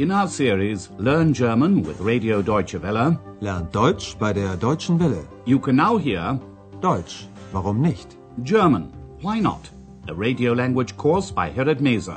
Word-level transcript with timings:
In 0.00 0.10
our 0.10 0.28
series 0.28 0.88
Learn 0.96 1.34
German 1.34 1.82
with 1.82 2.00
Radio 2.00 2.40
Deutsche 2.40 2.80
Welle, 2.80 3.18
Lernt 3.42 3.70
Deutsch 3.70 4.16
bei 4.18 4.32
der 4.32 4.56
Deutschen 4.56 4.98
Welle. 4.98 5.26
you 5.44 5.58
can 5.58 5.76
now 5.76 5.98
hear 5.98 6.40
Deutsch, 6.80 7.28
warum 7.52 7.82
nicht? 7.82 8.16
German, 8.42 8.90
Why 9.20 9.40
Not? 9.40 9.68
A 10.08 10.14
radio 10.14 10.54
language 10.54 10.96
course 10.96 11.30
by 11.30 11.50
Herrad 11.50 11.82
Meese. 11.82 12.16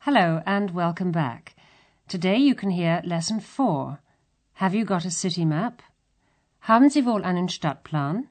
Hello 0.00 0.40
and 0.46 0.70
welcome 0.70 1.12
back. 1.12 1.54
Today 2.08 2.38
you 2.38 2.54
can 2.54 2.70
hear 2.70 3.02
lesson 3.04 3.38
4. 3.38 4.00
Have 4.54 4.74
you 4.74 4.86
got 4.86 5.04
a 5.04 5.10
city 5.10 5.44
map? 5.44 5.82
Haben 6.66 6.90
Sie 6.90 7.06
wohl 7.06 7.22
einen 7.22 7.48
Stadtplan? 7.48 8.26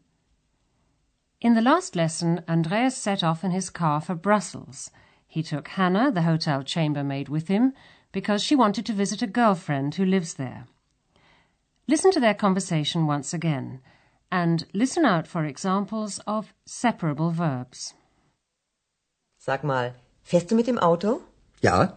In 1.40 1.56
the 1.56 1.62
last 1.62 1.96
lesson, 1.96 2.42
Andreas 2.50 2.98
set 2.98 3.24
off 3.24 3.46
in 3.46 3.52
his 3.52 3.70
car 3.70 4.02
for 4.02 4.14
Brussels. 4.14 4.92
He 5.26 5.42
took 5.42 5.70
Hannah, 5.70 6.12
the 6.12 6.24
hotel 6.24 6.62
chambermaid, 6.62 7.30
with 7.30 7.48
him 7.48 7.72
because 8.12 8.44
she 8.44 8.54
wanted 8.54 8.86
to 8.88 8.94
visit 8.94 9.22
a 9.22 9.28
girlfriend 9.28 9.96
who 9.96 10.04
lives 10.04 10.34
there. 10.34 10.68
Listen 11.88 12.12
to 12.12 12.20
their 12.20 12.34
conversation 12.34 13.08
once 13.08 13.34
again 13.34 13.80
and 14.30 14.66
listen 14.74 15.06
out 15.06 15.28
for 15.28 15.46
examples 15.46 16.20
of 16.28 16.54
separable 16.66 17.32
verbs. 17.32 17.94
Sag 19.38 19.64
mal, 19.64 19.94
fährst 20.26 20.50
du 20.50 20.56
mit 20.56 20.66
dem 20.66 20.80
Auto? 20.80 21.22
Ja? 21.62 21.94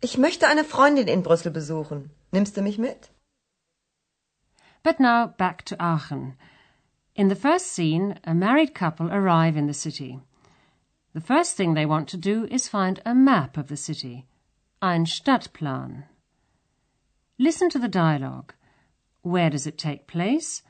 Ich 0.00 0.16
möchte 0.16 0.46
eine 0.46 0.62
Freundin 0.62 1.08
in 1.08 1.24
Brüssel 1.24 1.50
besuchen. 1.50 2.10
Nimmst 2.30 2.56
du 2.56 2.62
mich 2.62 2.78
mit? 2.78 3.11
But 4.82 4.98
now 4.98 5.28
back 5.28 5.62
to 5.66 5.76
Aachen. 5.80 6.34
In 7.14 7.28
the 7.28 7.36
first 7.36 7.68
scene, 7.68 8.18
a 8.24 8.34
married 8.34 8.74
couple 8.74 9.12
arrive 9.12 9.56
in 9.56 9.66
the 9.66 9.74
city. 9.74 10.20
The 11.14 11.20
first 11.20 11.56
thing 11.56 11.74
they 11.74 11.86
want 11.86 12.08
to 12.08 12.16
do 12.16 12.46
is 12.50 12.68
find 12.68 13.00
a 13.04 13.14
map 13.14 13.56
of 13.56 13.68
the 13.68 13.76
city. 13.76 14.26
Ein 14.80 15.04
Stadtplan. 15.04 16.04
Listen 17.38 17.68
to 17.70 17.78
the 17.78 17.88
dialogue. 17.88 18.54
Where 19.20 19.50
does 19.50 19.66
it 19.66 19.78
take 19.78 20.06
place? 20.06 20.62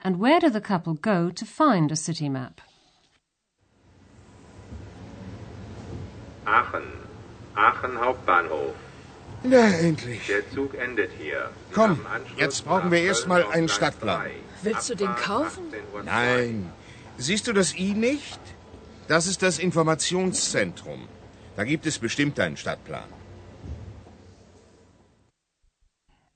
And 0.00 0.18
where 0.18 0.40
do 0.40 0.48
the 0.48 0.60
couple 0.60 0.94
go 0.94 1.30
to 1.30 1.44
find 1.44 1.92
a 1.92 1.96
city 1.96 2.28
map? 2.28 2.60
Aachen. 6.46 6.88
Aachen 7.56 7.90
Hauptbahnhof. 7.90 8.74
Na, 9.42 9.68
endlich. 9.70 10.26
Der 10.26 10.48
Zug 10.50 10.74
endet 10.74 11.10
hier. 11.18 11.50
Sie 11.68 11.74
Komm, 11.74 12.00
jetzt 12.36 12.64
brauchen 12.64 12.90
wir 12.90 13.00
erst 13.00 13.22
Köln 13.22 13.28
mal 13.28 13.42
auf 13.42 13.54
einen 13.54 13.68
Stadtplan. 13.68 14.22
3. 14.22 14.30
Willst 14.62 14.90
du 14.90 14.94
den 14.94 15.14
kaufen? 15.16 15.64
18.02 15.70 15.94
Uhr. 15.94 16.02
Nein. 16.04 16.72
Siehst 17.16 17.46
du 17.46 17.52
das 17.52 17.74
I 17.74 17.94
nicht? 17.94 18.40
Das 19.08 19.26
ist 19.26 19.42
das 19.42 19.58
Informationszentrum. 19.58 21.08
Da 21.56 21.64
gibt 21.64 21.86
es 21.86 21.98
bestimmt 21.98 22.38
einen 22.38 22.56
Stadtplan. 22.56 23.08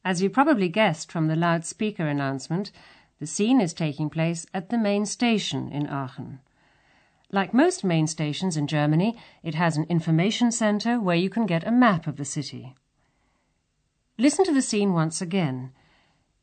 As 0.03 0.21
you 0.21 0.29
probably 0.29 0.69
guessed 0.69 1.13
from 1.13 1.29
the 1.29 1.37
loudspeaker 1.37 2.07
announcement, 2.07 2.73
the 3.21 3.27
scene 3.27 3.61
is 3.61 3.75
taking 3.75 4.11
place 4.11 4.47
at 4.53 4.71
the 4.71 4.77
main 4.77 5.07
station 5.07 5.71
in 5.71 5.87
Aachen. 5.87 6.41
Like 7.31 7.55
most 7.55 7.85
main 7.85 8.07
stations 8.07 8.57
in 8.57 8.67
Germany, 8.67 9.17
it 9.43 9.55
has 9.55 9.77
an 9.77 9.87
information 9.89 10.53
center 10.53 11.01
where 11.01 11.17
you 11.17 11.31
can 11.31 11.47
get 11.47 11.67
a 11.67 11.71
map 11.71 12.07
of 12.07 12.17
the 12.17 12.25
city. 12.25 12.75
Listen 14.17 14.45
to 14.45 14.55
the 14.55 14.63
scene 14.63 14.93
once 14.93 15.21
again. 15.21 15.73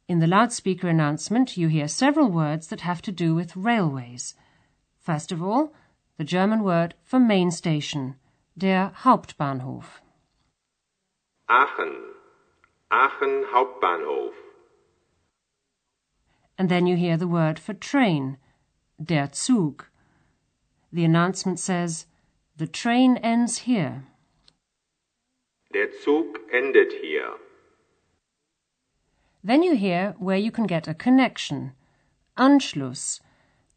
In 0.05 0.19
the 0.19 0.27
loudspeaker 0.27 0.89
announcement, 0.89 1.55
you 1.55 1.69
hear 1.69 1.87
several 1.87 2.27
words 2.29 2.67
that 2.67 2.81
have 2.81 3.01
to 3.03 3.13
do 3.13 3.33
with 3.33 3.55
railways. 3.55 4.35
First 4.99 5.31
of 5.31 5.41
all, 5.41 5.73
the 6.17 6.25
German 6.25 6.63
word 6.63 6.95
for 7.05 7.17
main 7.17 7.49
station, 7.49 8.15
der 8.57 8.91
Hauptbahnhof. 9.03 10.01
Aachen. 11.47 11.95
Aachen 12.91 13.45
Hauptbahnhof. 13.53 14.33
And 16.57 16.67
then 16.67 16.85
you 16.87 16.97
hear 16.97 17.15
the 17.15 17.27
word 17.27 17.57
for 17.57 17.73
train, 17.73 18.37
der 19.01 19.29
Zug. 19.33 19.85
The 20.91 21.05
announcement 21.05 21.57
says, 21.57 22.05
the 22.57 22.67
train 22.67 23.15
ends 23.23 23.59
here. 23.59 24.03
Der 25.73 25.87
Zug 26.03 26.37
endet 26.53 26.91
hier. 27.01 27.37
Then 29.43 29.63
you 29.63 29.75
hear 29.75 30.15
where 30.19 30.37
you 30.37 30.51
can 30.51 30.67
get 30.67 30.87
a 30.87 30.93
connection, 30.93 31.73
Anschluss, 32.37 33.19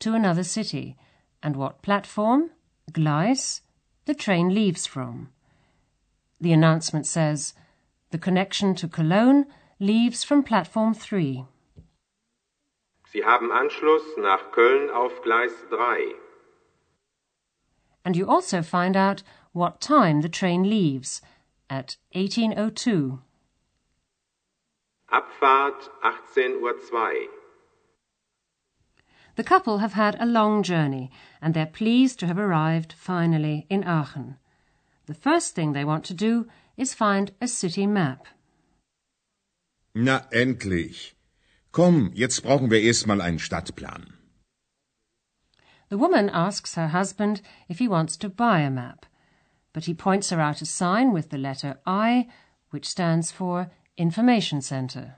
to 0.00 0.14
another 0.14 0.44
city, 0.44 0.96
and 1.42 1.56
what 1.56 1.82
platform, 1.82 2.50
Gleis, 2.92 3.62
the 4.04 4.14
train 4.14 4.54
leaves 4.54 4.86
from. 4.86 5.30
The 6.40 6.52
announcement 6.52 7.06
says, 7.06 7.54
the 8.10 8.18
connection 8.18 8.74
to 8.76 8.88
Cologne 8.88 9.46
leaves 9.80 10.22
from 10.22 10.42
platform 10.42 10.94
3. 10.94 11.44
Sie 13.10 13.24
haben 13.24 13.50
Anschluss 13.50 14.02
nach 14.18 14.52
Köln 14.52 14.90
auf 14.90 15.22
Gleis 15.22 15.52
3. 15.70 16.14
And 18.04 18.16
you 18.16 18.28
also 18.28 18.60
find 18.60 18.96
out 18.96 19.22
what 19.52 19.80
time 19.80 20.20
the 20.20 20.28
train 20.28 20.68
leaves, 20.68 21.22
at 21.70 21.96
1802. 22.12 23.20
Abfahrt 25.12 25.88
18.02 26.02 26.92
Uhr. 26.92 27.28
The 29.36 29.44
couple 29.44 29.78
have 29.78 29.94
had 29.94 30.16
a 30.20 30.26
long 30.26 30.62
journey 30.62 31.10
and 31.42 31.54
they're 31.54 31.66
pleased 31.66 32.18
to 32.20 32.26
have 32.26 32.38
arrived 32.38 32.92
finally 32.92 33.66
in 33.68 33.84
Aachen. 33.84 34.36
The 35.06 35.14
first 35.14 35.54
thing 35.54 35.72
they 35.72 35.84
want 35.84 36.04
to 36.04 36.14
do 36.14 36.46
is 36.76 36.94
find 36.94 37.32
a 37.40 37.48
city 37.48 37.86
map. 37.86 38.26
Na, 39.94 40.22
endlich. 40.32 41.14
Komm, 41.72 42.12
jetzt 42.14 42.42
brauchen 42.42 42.70
wir 42.70 42.80
erst 42.80 43.06
mal 43.06 43.20
einen 43.20 43.38
Stadtplan. 43.38 44.14
The 45.88 45.98
woman 45.98 46.30
asks 46.30 46.74
her 46.76 46.88
husband 46.88 47.42
if 47.68 47.78
he 47.78 47.88
wants 47.88 48.16
to 48.16 48.28
buy 48.28 48.60
a 48.60 48.70
map, 48.70 49.06
but 49.72 49.84
he 49.84 49.94
points 49.94 50.30
her 50.30 50.40
out 50.40 50.62
a 50.62 50.66
sign 50.66 51.12
with 51.12 51.30
the 51.30 51.38
letter 51.38 51.78
I, 51.86 52.28
which 52.70 52.88
stands 52.88 53.30
for 53.30 53.70
Information 53.96 54.60
Center. 54.60 55.16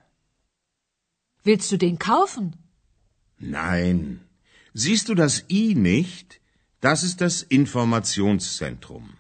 Willst 1.45 1.73
du 1.73 1.79
den 1.79 1.99
kaufen? 1.99 2.57
Nein. 3.39 4.21
Siehst 4.75 5.09
du 5.09 5.15
das 5.15 5.45
I 5.51 5.75
nicht? 5.75 6.41
Das 6.83 7.03
ist 7.03 7.21
das 7.23 7.43
Informationszentrum. 7.43 9.17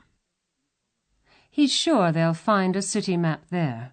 He's 1.50 1.72
sure 1.72 2.12
they'll 2.12 2.34
find 2.34 2.76
a 2.76 2.82
city 2.82 3.16
map 3.16 3.48
there. 3.48 3.92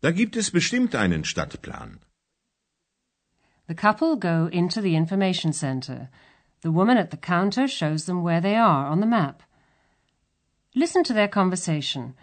Da 0.00 0.10
gibt 0.10 0.36
es 0.36 0.50
bestimmt 0.50 0.96
einen 0.96 1.24
Stadtplan. 1.24 2.00
The 3.68 3.74
couple 3.76 4.16
go 4.16 4.48
into 4.50 4.80
the 4.80 4.96
information 4.96 5.52
center. 5.52 6.10
The 6.62 6.72
woman 6.72 6.98
at 6.98 7.12
the 7.12 7.16
counter 7.16 7.68
shows 7.68 8.06
them 8.06 8.24
where 8.24 8.40
they 8.40 8.56
are 8.56 8.88
on 8.88 9.00
the 9.00 9.06
map. 9.06 9.44
Listen 10.74 11.04
to 11.04 11.14
their 11.14 11.28
conversation. 11.28 12.14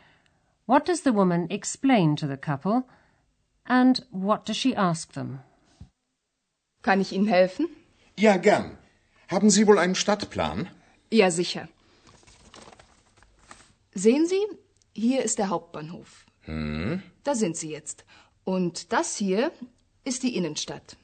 What 0.66 0.88
does 0.88 1.02
the 1.04 1.14
woman 1.14 1.50
explain 1.50 2.16
to 2.18 2.28
the 2.28 2.38
couple? 2.38 2.84
And 3.66 4.06
what 4.12 4.46
does 4.46 4.58
she 4.58 4.76
ask 4.76 5.14
them? 5.14 5.40
Kann 6.82 7.02
ich 7.02 7.12
Ihnen 7.14 7.28
helfen? 7.28 7.68
Ja, 8.18 8.38
gern. 8.38 8.78
Haben 9.30 9.50
Sie 9.50 9.68
wohl 9.68 9.78
einen 9.80 9.96
Stadtplan? 9.96 10.68
Ja, 11.12 11.30
sicher. 11.32 11.68
Sehen 13.94 14.26
Sie, 14.26 14.42
hier 14.94 15.24
ist 15.24 15.38
der 15.38 15.50
Hauptbahnhof. 15.50 16.26
Hm? 16.42 17.04
Da 17.24 17.36
sind 17.36 17.56
Sie 17.58 17.70
jetzt. 17.72 18.06
Und 18.44 18.92
das 18.94 19.16
hier 19.18 19.52
ist 20.04 20.24
die 20.24 20.36
Innenstadt. 20.36 20.98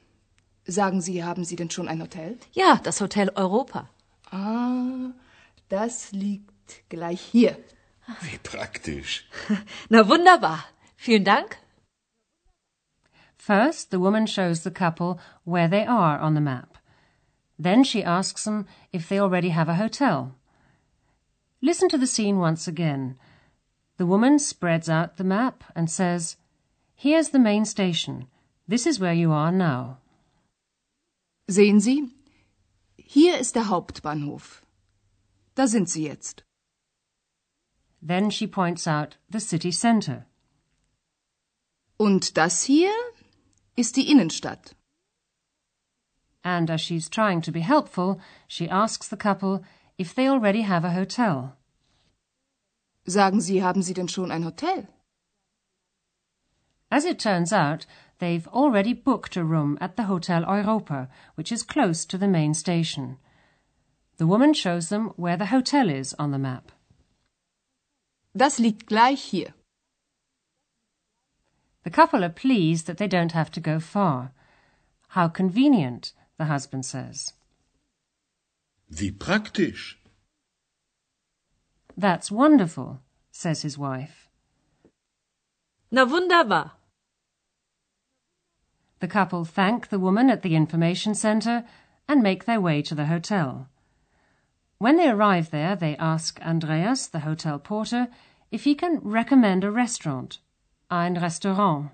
Sagen 0.66 1.00
Sie, 1.00 1.24
haben 1.24 1.44
Sie 1.44 1.56
denn 1.56 1.70
schon 1.70 1.88
ein 1.88 2.02
Hotel? 2.02 2.38
Ja, 2.52 2.80
das 2.82 3.00
Hotel 3.00 3.30
Europa. 3.34 3.88
Ah, 4.30 5.12
das 5.68 6.12
liegt 6.12 6.88
gleich 6.88 7.20
hier. 7.20 7.56
Wie 8.22 8.38
praktisch. 8.38 9.26
Na 9.90 10.08
wunderbar. 10.08 10.64
Vielen 10.96 11.24
Dank. 11.24 11.58
First, 13.36 13.90
the 13.90 14.00
woman 14.00 14.26
shows 14.26 14.62
the 14.62 14.70
couple 14.70 15.18
where 15.44 15.68
they 15.68 15.86
are 15.86 16.18
on 16.18 16.34
the 16.34 16.40
map. 16.40 16.78
Then 17.58 17.84
she 17.84 18.02
asks 18.04 18.44
them 18.44 18.66
if 18.92 19.08
they 19.08 19.18
already 19.18 19.50
have 19.50 19.68
a 19.68 19.74
hotel. 19.74 20.34
Listen 21.60 21.88
to 21.88 21.98
the 21.98 22.06
scene 22.06 22.38
once 22.38 22.68
again. 22.68 23.18
The 23.96 24.06
woman 24.06 24.38
spreads 24.38 24.88
out 24.88 25.16
the 25.16 25.24
map 25.24 25.64
and 25.74 25.90
says, 25.90 26.36
Here's 26.94 27.30
the 27.30 27.38
main 27.38 27.64
station. 27.64 28.26
This 28.66 28.86
is 28.86 29.00
where 29.00 29.14
you 29.14 29.32
are 29.32 29.52
now. 29.52 29.98
Sehen 31.48 31.80
Sie, 31.80 32.10
hier 32.96 33.38
ist 33.38 33.54
der 33.54 33.68
Hauptbahnhof. 33.68 34.62
Da 35.54 35.66
sind 35.66 35.88
Sie 35.88 36.04
jetzt. 36.06 36.44
Then 38.00 38.30
she 38.30 38.46
points 38.46 38.86
out 38.86 39.16
the 39.30 39.40
city 39.40 39.72
center. 39.72 40.26
Und 41.98 42.36
das 42.36 42.64
hier 42.64 42.92
ist 43.76 43.96
die 43.96 44.10
Innenstadt. 44.10 44.74
and 46.48 46.70
as 46.70 46.80
she's 46.80 47.08
trying 47.08 47.42
to 47.42 47.52
be 47.52 47.60
helpful, 47.60 48.18
she 48.46 48.68
asks 48.68 49.08
the 49.08 49.16
couple 49.16 49.62
if 49.98 50.14
they 50.14 50.26
already 50.26 50.62
have 50.62 50.84
a 50.84 50.90
hotel. 50.90 51.56
Sagen 53.06 53.40
Sie, 53.40 53.60
haben 53.60 53.82
Sie 53.82 53.94
denn 53.94 54.08
schon 54.08 54.30
ein 54.30 54.44
Hotel? 54.44 54.88
As 56.90 57.04
it 57.04 57.18
turns 57.18 57.52
out, 57.52 57.84
they've 58.18 58.48
already 58.48 58.94
booked 58.94 59.36
a 59.36 59.44
room 59.44 59.76
at 59.80 59.96
the 59.96 60.04
Hotel 60.04 60.44
Europa, 60.44 61.08
which 61.34 61.52
is 61.52 61.62
close 61.62 62.06
to 62.06 62.16
the 62.16 62.28
main 62.28 62.54
station. 62.54 63.18
The 64.16 64.26
woman 64.26 64.54
shows 64.54 64.88
them 64.88 65.12
where 65.16 65.36
the 65.36 65.46
hotel 65.46 65.90
is 65.90 66.14
on 66.18 66.30
the 66.30 66.38
map. 66.38 66.72
Das 68.34 68.58
liegt 68.58 68.86
gleich 68.86 69.22
hier. 69.22 69.54
The 71.84 71.90
couple 71.90 72.22
are 72.22 72.32
pleased 72.32 72.86
that 72.86 72.98
they 72.98 73.08
don't 73.08 73.32
have 73.32 73.50
to 73.52 73.60
go 73.60 73.80
far. 73.80 74.32
How 75.08 75.28
convenient, 75.28 76.12
the 76.36 76.44
husband 76.44 76.84
says. 76.84 77.32
Wie 78.88 79.10
praktisch. 79.10 79.98
That's 81.96 82.30
wonderful, 82.30 83.00
says 83.30 83.62
his 83.62 83.78
wife. 83.78 84.28
Na 85.90 86.04
wunderbar. 86.04 86.72
The 89.00 89.08
couple 89.08 89.44
thank 89.44 89.88
the 89.88 89.98
woman 89.98 90.28
at 90.28 90.42
the 90.42 90.54
information 90.54 91.14
center 91.14 91.64
and 92.08 92.22
make 92.22 92.44
their 92.44 92.60
way 92.60 92.82
to 92.82 92.94
the 92.94 93.06
hotel. 93.06 93.68
When 94.80 94.96
they 94.96 95.08
arrive 95.08 95.50
there, 95.50 95.74
they 95.74 95.96
ask 95.96 96.40
Andreas, 96.40 97.08
the 97.08 97.20
hotel 97.20 97.58
porter, 97.58 98.06
if 98.52 98.62
he 98.62 98.76
can 98.76 99.00
recommend 99.02 99.64
a 99.64 99.72
restaurant, 99.72 100.38
ein 100.88 101.16
Restaurant. 101.16 101.90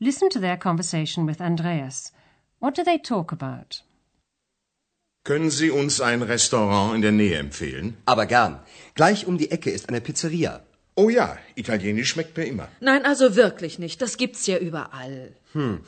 Listen 0.00 0.28
to 0.30 0.40
their 0.40 0.56
conversation 0.56 1.26
with 1.26 1.40
Andreas. 1.40 2.10
What 2.58 2.74
do 2.74 2.82
they 2.82 2.98
talk 2.98 3.30
about? 3.30 3.82
Können 5.24 5.50
Sie 5.50 5.70
uns 5.70 6.00
ein 6.00 6.22
Restaurant 6.22 6.96
in 6.96 7.02
der 7.02 7.12
Nähe 7.12 7.38
empfehlen? 7.38 7.96
Aber 8.04 8.26
gern. 8.26 8.58
Gleich 8.94 9.26
um 9.26 9.38
die 9.38 9.52
Ecke 9.52 9.70
ist 9.70 9.88
eine 9.88 10.00
Pizzeria. 10.00 10.62
Oh 10.96 11.08
ja, 11.08 11.38
Italienisch 11.54 12.08
schmeckt 12.10 12.36
mir 12.36 12.46
immer. 12.46 12.68
Nein, 12.80 13.04
also 13.04 13.36
wirklich 13.36 13.78
nicht. 13.78 14.02
Das 14.02 14.16
gibt's 14.16 14.46
ja 14.48 14.58
überall. 14.58 15.36
Hm. 15.52 15.84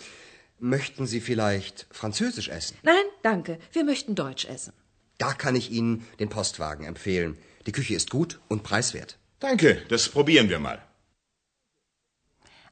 Möchten 0.61 1.07
Sie 1.07 1.21
vielleicht 1.21 1.87
Französisch 1.91 2.51
essen? 2.51 2.77
Nein, 2.85 3.05
danke. 3.23 3.59
Wir 3.73 3.83
möchten 3.85 4.15
Deutsch 4.15 4.45
essen. 4.45 4.73
Da 5.21 5.35
kann 5.35 5.55
ich 5.55 5.71
Ihnen 5.71 6.07
den 6.19 6.31
Postwagen 6.31 6.87
empfehlen. 6.87 7.37
Die 7.67 7.73
Küche 7.73 7.95
ist 7.95 8.09
gut 8.09 8.41
und 8.49 8.63
preiswert. 8.63 9.19
Danke, 9.39 9.83
das 9.89 10.09
probieren 10.09 10.49
wir 10.49 10.59
mal. 10.59 10.79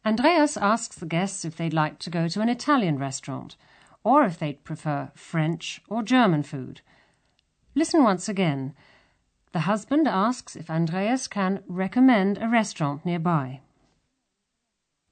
Andreas 0.02 0.56
asks 0.56 0.96
the 0.96 1.06
guests 1.06 1.44
if 1.44 1.56
they'd 1.56 1.74
like 1.74 1.98
to 1.98 2.10
go 2.10 2.26
to 2.26 2.40
an 2.40 2.48
Italian 2.48 2.96
restaurant, 2.98 3.58
or 4.02 4.24
if 4.24 4.38
they'd 4.38 4.64
prefer 4.64 5.10
French 5.14 5.82
or 5.88 6.02
German 6.02 6.42
food. 6.42 6.80
Listen 7.74 8.02
once 8.02 8.30
again. 8.30 8.74
The 9.52 9.66
husband 9.66 10.08
asks 10.08 10.56
if 10.56 10.70
Andreas 10.70 11.28
can 11.28 11.62
recommend 11.68 12.38
a 12.38 12.48
restaurant 12.48 13.04
nearby. 13.04 13.60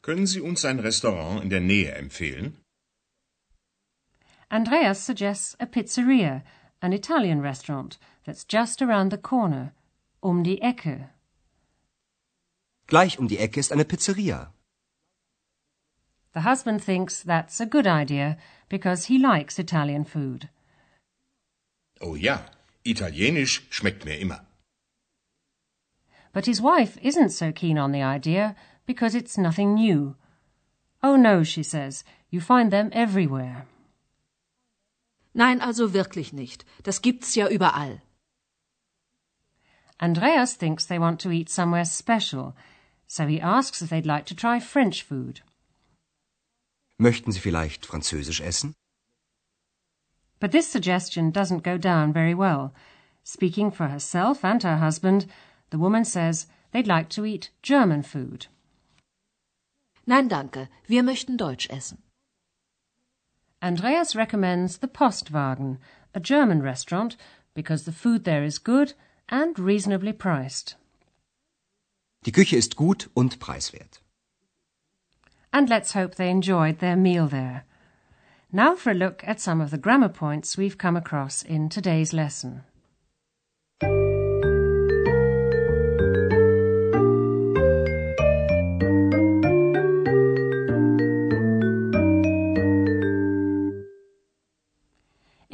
Können 0.02 0.26
Sie 0.26 0.40
uns 0.40 0.64
ein 0.64 0.80
Restaurant 0.80 1.42
in 1.42 1.50
der 1.50 1.60
Nähe 1.60 1.92
empfehlen? 1.92 2.56
Andreas 4.50 5.04
suggests 5.04 5.56
a 5.58 5.66
pizzeria, 5.66 6.42
an 6.82 6.92
Italian 6.92 7.40
restaurant 7.40 7.98
that's 8.24 8.44
just 8.44 8.82
around 8.82 9.10
the 9.10 9.18
corner, 9.18 9.72
um 10.22 10.42
die 10.42 10.58
Ecke. 10.62 11.08
Gleich 12.86 13.18
um 13.18 13.28
die 13.28 13.38
Ecke 13.38 13.60
ist 13.60 13.72
eine 13.72 13.84
Pizzeria. 13.84 14.52
The 16.34 16.42
husband 16.42 16.82
thinks 16.82 17.22
that's 17.22 17.60
a 17.60 17.66
good 17.66 17.86
idea 17.86 18.36
because 18.68 19.06
he 19.06 19.18
likes 19.18 19.58
Italian 19.58 20.04
food. 20.04 20.48
Oh 22.00 22.14
ja, 22.14 22.44
Italienisch 22.84 23.66
schmeckt 23.70 24.04
mir 24.04 24.18
immer. 24.18 24.44
But 26.32 26.44
his 26.44 26.60
wife 26.60 26.98
isn't 27.00 27.30
so 27.30 27.52
keen 27.52 27.78
on 27.78 27.92
the 27.92 28.02
idea 28.02 28.54
because 28.84 29.14
it's 29.14 29.38
nothing 29.38 29.74
new. 29.74 30.14
Oh 31.02 31.16
no, 31.16 31.42
she 31.42 31.62
says, 31.62 32.04
you 32.30 32.40
find 32.40 32.70
them 32.70 32.90
everywhere. 32.92 33.66
Nein, 35.36 35.60
also 35.60 35.92
wirklich 35.92 36.32
nicht. 36.32 36.64
Das 36.82 37.02
gibt's 37.02 37.34
ja 37.34 37.46
überall. 37.48 38.00
Andreas 39.98 40.56
thinks 40.56 40.86
they 40.86 40.98
want 40.98 41.20
to 41.20 41.30
eat 41.30 41.50
somewhere 41.50 41.84
special, 41.84 42.54
so 43.06 43.26
he 43.26 43.38
asks 43.38 43.82
if 43.82 43.90
they'd 43.90 44.06
like 44.06 44.24
to 44.26 44.34
try 44.34 44.58
French 44.58 45.04
food. 45.04 45.42
Möchten 46.98 47.32
Sie 47.32 47.40
vielleicht 47.40 47.84
Französisch 47.84 48.40
essen? 48.40 48.74
But 50.40 50.52
this 50.52 50.72
suggestion 50.72 51.32
doesn't 51.32 51.62
go 51.62 51.76
down 51.76 52.14
very 52.14 52.34
well. 52.34 52.72
Speaking 53.22 53.70
for 53.70 53.88
herself 53.88 54.42
and 54.42 54.62
her 54.62 54.78
husband, 54.78 55.26
the 55.68 55.78
woman 55.78 56.06
says 56.06 56.46
they'd 56.72 56.86
like 56.86 57.10
to 57.10 57.26
eat 57.26 57.50
German 57.60 58.02
food. 58.02 58.46
Nein, 60.06 60.30
danke. 60.30 60.68
Wir 60.86 61.02
möchten 61.02 61.36
Deutsch 61.36 61.68
essen. 61.68 61.98
Andreas 63.62 64.14
recommends 64.14 64.78
the 64.78 64.88
Postwagen, 64.88 65.78
a 66.14 66.20
German 66.20 66.62
restaurant, 66.62 67.16
because 67.54 67.84
the 67.84 67.92
food 67.92 68.24
there 68.24 68.44
is 68.44 68.58
good 68.58 68.92
and 69.28 69.58
reasonably 69.58 70.12
priced. 70.12 70.76
Die 72.24 72.32
Küche 72.32 72.56
ist 72.56 72.76
gut 72.76 73.08
und 73.14 73.38
preiswert. 73.38 74.00
And 75.52 75.68
let's 75.68 75.92
hope 75.92 76.16
they 76.16 76.28
enjoyed 76.28 76.80
their 76.80 76.96
meal 76.96 77.28
there. 77.28 77.64
Now 78.52 78.74
for 78.74 78.90
a 78.90 78.94
look 78.94 79.22
at 79.26 79.40
some 79.40 79.60
of 79.60 79.70
the 79.70 79.78
grammar 79.78 80.08
points 80.08 80.56
we've 80.56 80.78
come 80.78 80.96
across 80.96 81.42
in 81.42 81.68
today's 81.68 82.12
lesson. 82.12 82.64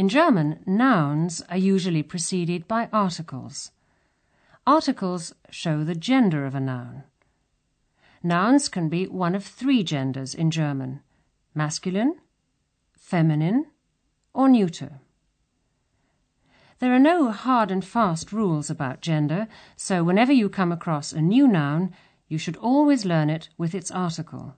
In 0.03 0.09
German, 0.09 0.59
nouns 0.67 1.43
are 1.49 1.57
usually 1.57 2.03
preceded 2.03 2.67
by 2.67 2.89
articles. 2.93 3.71
Articles 4.67 5.33
show 5.49 5.85
the 5.85 5.95
gender 5.95 6.45
of 6.45 6.57
a 6.57 6.61
noun. 6.61 7.05
Nouns 8.21 8.69
can 8.69 8.89
be 8.89 9.07
one 9.07 9.37
of 9.37 9.45
three 9.45 9.85
genders 9.85 10.35
in 10.35 10.51
German 10.51 11.03
masculine, 11.55 12.17
feminine, 12.99 13.67
or 14.35 14.49
neuter. 14.49 14.99
There 16.81 16.93
are 16.93 16.99
no 16.99 17.31
hard 17.31 17.71
and 17.71 17.85
fast 17.85 18.33
rules 18.33 18.69
about 18.69 19.03
gender, 19.03 19.47
so 19.77 20.03
whenever 20.03 20.33
you 20.33 20.49
come 20.49 20.73
across 20.73 21.13
a 21.13 21.23
new 21.23 21.47
noun, 21.47 21.95
you 22.27 22.39
should 22.39 22.57
always 22.57 23.05
learn 23.05 23.31
it 23.31 23.51
with 23.57 23.73
its 23.73 23.93
article. 23.93 24.57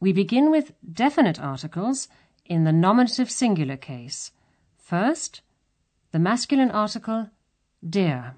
We 0.00 0.12
begin 0.12 0.50
with 0.50 0.72
definite 0.92 1.38
articles 1.38 2.08
in 2.52 2.64
the 2.64 2.72
nominative 2.72 3.30
singular 3.30 3.78
case. 3.78 4.30
First, 4.76 5.40
the 6.12 6.18
masculine 6.18 6.70
article 6.70 7.30
der. 7.80 8.34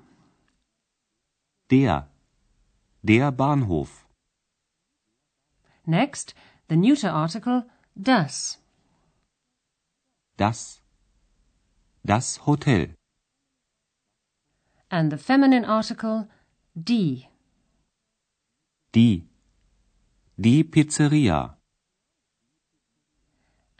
Der. 1.68 2.06
Der 3.02 3.32
Bahnhof. 3.32 4.06
Next, 5.84 6.32
the 6.68 6.76
neuter 6.76 7.10
article 7.10 7.64
das. 8.00 8.58
Das. 10.36 10.80
Das 12.06 12.46
Hotel. 12.46 12.94
And 14.92 15.10
the 15.10 15.18
feminine 15.18 15.64
article 15.64 16.28
die. 16.76 17.26
Die. 18.92 19.24
Die 20.36 20.62
Pizzeria. 20.62 21.53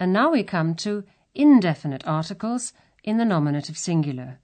And 0.05 0.13
now 0.13 0.33
we 0.33 0.43
come 0.43 0.75
to 0.85 1.05
indefinite 1.35 2.07
articles 2.07 2.75
in 3.03 3.17
the 3.17 3.25
nominative 3.25 3.79
singular. 3.79 4.39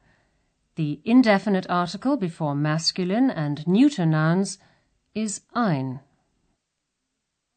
The 0.76 1.02
indefinite 1.04 1.66
article 1.68 2.16
before 2.16 2.54
masculine 2.54 3.30
and 3.30 3.68
neuter 3.68 4.06
nouns 4.06 4.56
is 5.14 5.42
ein. 5.54 6.00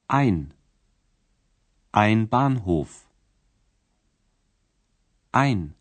Ein. 0.10 0.52
Ein 1.94 2.28
Bahnhof. 2.28 3.06
Ein. 5.34 5.74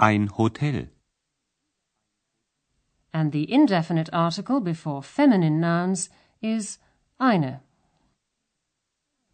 Ein 0.00 0.28
Hotel. 0.28 0.88
And 3.12 3.30
the 3.30 3.52
indefinite 3.52 4.08
article 4.10 4.60
before 4.60 5.02
feminine 5.02 5.60
nouns 5.60 6.08
is 6.40 6.78
eine. 7.20 7.60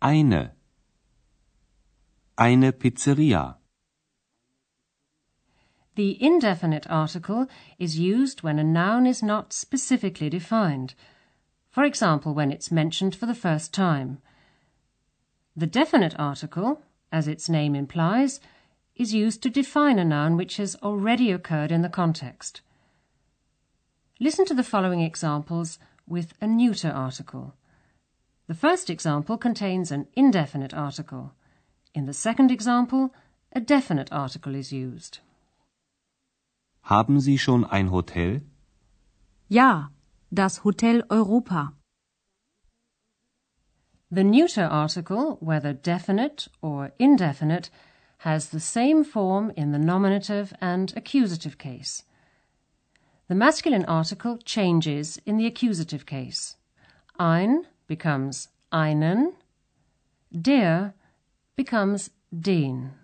Eine. 0.03 0.51
Eine 2.41 2.73
Pizzeria. 2.73 3.57
The 5.95 6.17
indefinite 6.23 6.87
article 6.89 7.49
is 7.79 7.99
used 7.99 8.43
when 8.43 8.59
a 8.59 8.65
noun 8.65 9.07
is 9.07 9.23
not 9.23 9.53
specifically 9.53 10.31
defined. 10.31 10.95
For 11.71 11.85
example, 11.85 12.33
when 12.33 12.51
it's 12.51 12.73
mentioned 12.73 13.15
for 13.15 13.27
the 13.27 13.35
first 13.35 13.75
time. 13.75 14.23
The 15.55 15.67
definite 15.67 16.15
article, 16.19 16.81
as 17.13 17.29
its 17.29 17.51
name 17.51 17.75
implies, 17.75 18.41
is 18.97 19.13
used 19.13 19.43
to 19.43 19.51
define 19.51 19.99
a 19.99 20.05
noun 20.07 20.39
which 20.39 20.57
has 20.57 20.77
already 20.77 21.31
occurred 21.31 21.71
in 21.71 21.83
the 21.83 21.91
context. 21.91 22.63
Listen 24.19 24.47
to 24.47 24.55
the 24.55 24.65
following 24.65 25.03
examples 25.03 25.79
with 26.07 26.33
a 26.41 26.47
neuter 26.47 26.89
article. 26.89 27.53
The 28.47 28.55
first 28.55 28.89
example 28.89 29.37
contains 29.37 29.93
an 29.93 30.07
indefinite 30.15 30.73
article. 30.73 31.35
In 31.93 32.07
the 32.07 32.13
second 32.13 32.51
example, 32.51 33.13
a 33.53 33.61
definite 33.61 34.13
article 34.13 34.55
is 34.55 34.73
used. 34.73 35.21
Haben 36.83 37.21
Sie 37.21 37.37
schon 37.37 37.65
ein 37.65 37.91
Hotel? 37.91 38.43
Ja, 39.49 39.91
das 40.33 40.63
Hotel 40.65 41.03
Europa. 41.11 41.73
The 44.13 44.25
neuter 44.25 44.69
article, 44.71 45.37
whether 45.41 45.73
definite 45.73 46.49
or 46.63 46.93
indefinite, 46.99 47.71
has 48.19 48.51
the 48.51 48.61
same 48.61 49.03
form 49.05 49.51
in 49.57 49.73
the 49.73 49.79
nominative 49.79 50.53
and 50.61 50.93
accusative 50.97 51.59
case. 51.59 52.05
The 53.29 53.35
masculine 53.35 53.85
article 53.87 54.39
changes 54.45 55.19
in 55.27 55.37
the 55.39 55.47
accusative 55.47 56.07
case. 56.07 56.57
Ein 57.19 57.67
becomes 57.87 58.49
einen, 58.73 59.35
der 60.33 60.95
becomes 61.63 62.11
den. 62.31 62.95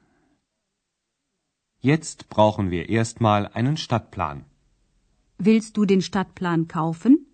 Jetzt 1.81 2.31
brauchen 2.31 2.71
wir 2.71 2.89
erstmal 2.89 3.49
einen 3.49 3.77
Stadtplan. 3.77 4.47
Willst 5.37 5.77
du 5.77 5.85
den 5.85 6.01
Stadtplan 6.01 6.67
kaufen? 6.67 7.27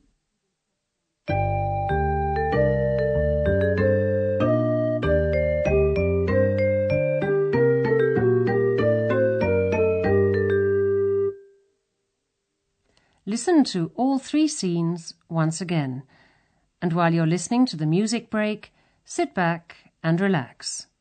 Listen 13.24 13.62
to 13.64 13.92
all 13.96 14.18
three 14.18 14.48
scenes 14.48 15.14
once 15.28 15.62
again, 15.62 16.02
and 16.80 16.92
while 16.92 17.14
you're 17.14 17.32
listening 17.36 17.64
to 17.66 17.76
the 17.76 17.86
music 17.86 18.28
break, 18.28 18.72
sit 19.04 19.32
back 19.34 19.92
and 20.02 20.20
relax. 20.20 20.91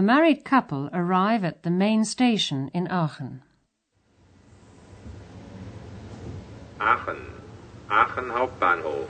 A 0.00 0.02
married 0.02 0.46
couple 0.46 0.88
arrive 0.94 1.44
at 1.44 1.62
the 1.62 1.68
main 1.68 2.06
station 2.06 2.70
in 2.72 2.88
Aachen. 2.88 3.42
Aachen. 6.80 7.20
Aachen 7.90 8.30
Hauptbahnhof. 8.30 9.08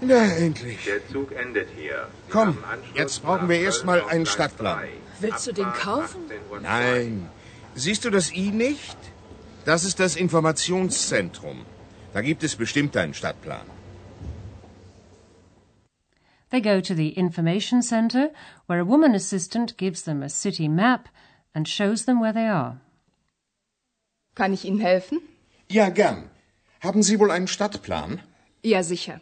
Na, 0.00 0.22
endlich. 0.46 0.82
Der 0.86 1.06
Zug 1.12 1.30
endet 1.32 1.68
hier. 1.76 2.08
Sie 2.26 2.32
Komm, 2.32 2.56
jetzt 2.94 3.22
brauchen 3.22 3.50
wir 3.50 3.60
erstmal 3.60 4.00
einen 4.00 4.24
Stadtplan. 4.24 4.78
3. 4.78 4.88
Willst 5.20 5.46
du 5.46 5.52
den 5.52 5.70
kaufen? 5.74 6.22
18.02 6.30 6.50
Uhr. 6.50 6.60
Nein. 6.62 7.28
Siehst 7.74 8.06
du 8.06 8.10
das 8.10 8.32
I 8.32 8.50
nicht? 8.50 8.96
Das 9.66 9.84
ist 9.84 10.00
das 10.00 10.16
Informationszentrum. 10.16 11.66
Da 12.14 12.22
gibt 12.22 12.42
es 12.44 12.56
bestimmt 12.56 12.96
einen 12.96 13.12
Stadtplan. 13.12 13.66
They 16.54 16.60
go 16.60 16.80
to 16.80 16.94
the 16.94 17.08
information 17.18 17.82
center, 17.82 18.30
where 18.66 18.78
a 18.78 18.84
woman 18.84 19.12
assistant 19.12 19.76
gives 19.76 20.02
them 20.02 20.22
a 20.22 20.28
city 20.28 20.68
map 20.68 21.08
and 21.52 21.66
shows 21.66 22.04
them 22.04 22.20
where 22.20 22.32
they 22.32 22.46
are. 22.46 22.80
Kann 24.36 24.52
ich 24.52 24.64
Ihnen 24.64 24.78
helfen? 24.78 25.18
Ja, 25.68 25.88
gern. 25.88 26.30
Haben 26.80 27.02
Sie 27.02 27.18
wohl 27.18 27.32
einen 27.32 27.48
Stadtplan? 27.48 28.20
Ja, 28.62 28.84
sicher. 28.84 29.20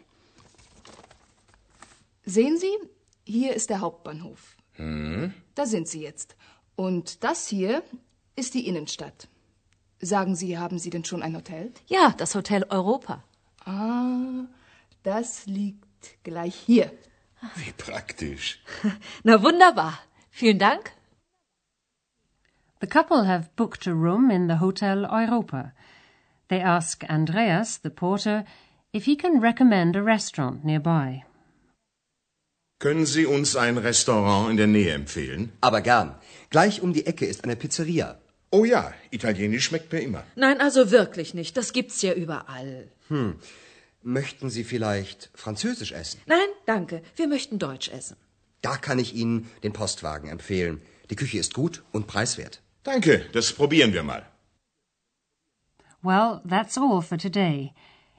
Sehen 2.23 2.59
Sie, 2.59 2.77
hier 3.25 3.55
ist 3.55 3.71
der 3.71 3.79
Hauptbahnhof. 3.79 4.55
Da 5.55 5.65
sind 5.65 5.87
Sie 5.87 6.03
jetzt. 6.03 6.35
Und 6.75 7.23
das 7.23 7.47
hier 7.47 7.81
ist 8.35 8.53
die 8.53 8.67
Innenstadt. 8.67 9.27
Sagen 9.99 10.35
Sie, 10.35 10.59
haben 10.59 10.77
Sie 10.77 10.91
denn 10.91 11.03
schon 11.03 11.23
ein 11.23 11.35
Hotel? 11.35 11.71
Ja, 11.87 12.13
das 12.15 12.35
Hotel 12.35 12.63
Europa. 12.69 13.23
Ah, 13.65 14.45
das 15.01 15.47
liegt 15.47 16.23
gleich 16.23 16.53
hier. 16.53 16.91
Wie 17.55 17.73
praktisch. 17.77 18.59
Na 19.23 19.41
wunderbar. 19.41 19.99
Vielen 20.31 20.59
Dank. 20.59 20.91
The 22.81 22.87
couple 22.87 23.25
have 23.25 23.49
booked 23.55 23.87
a 23.87 23.93
room 23.93 24.29
in 24.31 24.47
the 24.47 24.59
Hotel 24.59 25.05
Europa. 25.05 25.73
They 26.49 26.61
ask 26.61 27.03
Andreas, 27.09 27.77
the 27.77 27.89
porter, 27.89 28.43
if 28.91 29.05
he 29.05 29.15
can 29.15 29.39
recommend 29.39 29.95
a 29.95 30.01
restaurant 30.03 30.65
nearby. 30.65 31.23
Können 32.79 33.05
Sie 33.05 33.25
uns 33.25 33.55
ein 33.55 33.77
Restaurant 33.77 34.49
in 34.51 34.57
der 34.57 34.67
Nähe 34.67 34.91
empfehlen? 34.91 35.53
Aber 35.61 35.79
gern. 35.81 36.15
Gleich 36.49 36.81
um 36.81 36.91
die 36.91 37.05
Ecke 37.05 37.25
ist 37.25 37.45
eine 37.45 37.55
Pizzeria. 37.55 38.17
Oh 38.51 38.65
ja, 38.65 38.93
Italienisch 39.09 39.63
schmeckt 39.65 39.93
mir 39.93 40.01
immer. 40.01 40.23
Nein, 40.35 40.59
also 40.59 40.91
wirklich 40.91 41.33
nicht. 41.33 41.55
Das 41.55 41.71
gibt's 41.71 42.01
ja 42.01 42.13
überall. 42.13 42.91
Möchten 44.03 44.49
Sie 44.49 44.65
vielleicht 44.65 45.29
Französisch 45.33 45.93
essen? 45.93 46.19
Nein, 46.25 46.49
danke. 46.65 47.01
Wir 47.15 47.27
möchten 47.27 47.57
Deutsch 47.57 47.89
essen. 47.89 48.17
Da 48.61 48.75
kann 48.75 48.99
ich 48.99 49.15
Ihnen 49.15 49.49
den 49.63 49.71
Postwagen 49.71 50.29
empfehlen. 50.29 50.81
Die 51.09 51.15
Küche 51.15 51.37
ist 51.37 51.53
gut 51.53 51.83
und 51.93 52.05
preiswert. 52.05 52.61
Danke, 52.83 53.25
das 53.31 53.53
probieren 53.53 53.93
wir 53.93 54.03
mal. 54.03 54.25
Well, 56.01 56.41
that's 56.45 56.77
all 56.77 57.01
for 57.01 57.17
today. 57.17 57.73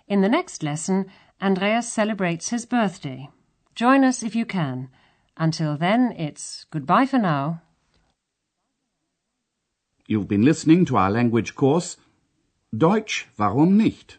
In 0.07 0.23
the 0.23 0.29
next 0.29 0.62
lesson, 0.62 1.11
Andreas 1.38 1.93
celebrates 1.93 2.49
his 2.49 2.64
birthday. 2.64 3.29
Join 3.75 4.05
us 4.05 4.23
if 4.23 4.35
you 4.35 4.47
can. 4.47 4.88
Until 5.37 5.76
then, 5.76 6.12
it's 6.12 6.67
goodbye 6.71 7.07
for 7.07 7.19
now. 7.19 7.61
You've 10.07 10.29
been 10.29 10.45
listening 10.45 10.87
to 10.87 10.97
our 10.97 11.11
language 11.11 11.55
course 11.55 11.99
Deutsch, 12.73 13.29
warum 13.37 13.76
nicht? 13.76 14.19